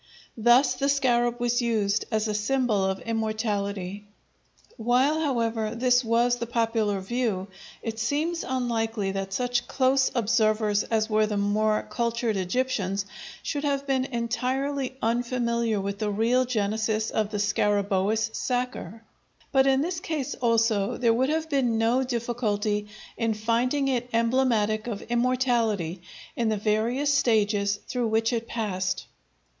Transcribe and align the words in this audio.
Thus 0.35 0.73
the 0.73 0.89
scarab 0.89 1.39
was 1.39 1.61
used 1.61 2.05
as 2.09 2.27
a 2.27 2.33
symbol 2.33 2.83
of 2.85 3.01
immortality. 3.01 4.07
While, 4.75 5.21
however, 5.21 5.75
this 5.75 6.03
was 6.03 6.37
the 6.37 6.47
popular 6.47 6.99
view, 7.01 7.49
it 7.83 7.99
seems 7.99 8.43
unlikely 8.43 9.11
that 9.11 9.31
such 9.31 9.67
close 9.67 10.09
observers 10.15 10.81
as 10.85 11.07
were 11.07 11.27
the 11.27 11.37
more 11.37 11.85
cultured 11.87 12.35
Egyptians 12.35 13.05
should 13.43 13.63
have 13.63 13.85
been 13.85 14.05
entirely 14.05 14.97
unfamiliar 15.03 15.79
with 15.79 15.99
the 15.99 16.09
real 16.09 16.45
genesis 16.45 17.11
of 17.11 17.29
the 17.29 17.37
Scarabæus 17.37 18.33
sacer; 18.35 19.03
but, 19.51 19.67
in 19.67 19.81
this 19.81 19.99
case 19.99 20.33
also, 20.33 20.97
there 20.97 21.13
would 21.13 21.29
have 21.29 21.47
been 21.47 21.77
no 21.77 22.03
difficulty 22.03 22.87
in 23.17 23.35
finding 23.35 23.87
it 23.87 24.09
emblematic 24.13 24.87
of 24.87 25.03
immortality 25.11 26.01
in 26.35 26.49
the 26.49 26.57
various 26.57 27.13
stages 27.13 27.75
through 27.87 28.07
which 28.07 28.33
it 28.33 28.47
passed. 28.47 29.05